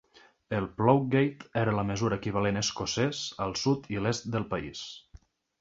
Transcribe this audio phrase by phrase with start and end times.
[0.59, 4.83] El "ploughgate" era la mesura equivalent escocès al sud i l'est del país.